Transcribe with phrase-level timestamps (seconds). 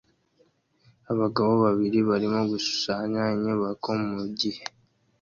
[1.11, 4.63] Abagabo babiri barimo gushushanya inyubako mugihe